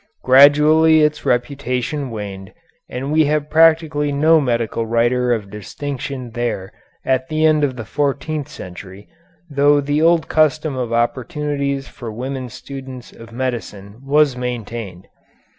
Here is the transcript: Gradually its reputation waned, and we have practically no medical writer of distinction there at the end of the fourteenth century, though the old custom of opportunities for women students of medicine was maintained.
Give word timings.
Gradually 0.23 1.01
its 1.01 1.27
reputation 1.27 2.09
waned, 2.09 2.53
and 2.89 3.11
we 3.11 3.25
have 3.25 3.51
practically 3.51 4.11
no 4.11 4.41
medical 4.41 4.87
writer 4.87 5.31
of 5.31 5.51
distinction 5.51 6.31
there 6.31 6.73
at 7.05 7.29
the 7.29 7.45
end 7.45 7.63
of 7.63 7.75
the 7.75 7.85
fourteenth 7.85 8.47
century, 8.47 9.07
though 9.47 9.79
the 9.79 10.01
old 10.01 10.27
custom 10.27 10.75
of 10.75 10.91
opportunities 10.91 11.87
for 11.87 12.11
women 12.11 12.49
students 12.49 13.11
of 13.13 13.31
medicine 13.31 14.01
was 14.03 14.35
maintained. 14.35 15.05